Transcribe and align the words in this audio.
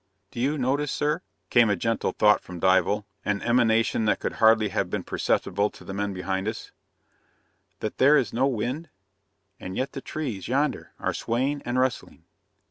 "Do 0.31 0.39
you 0.39 0.57
notice, 0.57 0.91
sir," 0.91 1.21
came 1.51 1.69
a 1.69 1.75
gentle 1.75 2.11
thought 2.11 2.41
from 2.41 2.59
Dival, 2.59 3.05
an 3.23 3.39
emanation 3.43 4.05
that 4.05 4.19
could 4.19 4.33
hardly 4.41 4.69
have 4.69 4.89
been 4.89 5.03
perceptible 5.03 5.69
to 5.69 5.83
the 5.85 5.93
men 5.93 6.11
behind 6.11 6.47
us, 6.47 6.71
"that 7.81 7.99
there 7.99 8.17
is 8.17 8.33
no 8.33 8.47
wind 8.47 8.89
and 9.59 9.77
yet 9.77 9.91
the 9.91 10.01
trees, 10.01 10.47
yonder, 10.47 10.93
are 10.97 11.13
swaying 11.13 11.61
and 11.67 11.77
rustling?" 11.77 12.23